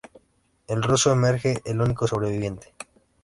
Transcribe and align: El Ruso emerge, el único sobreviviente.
El 0.67 0.81
Ruso 0.81 1.11
emerge, 1.11 1.61
el 1.63 1.79
único 1.79 2.07
sobreviviente. 2.07 2.73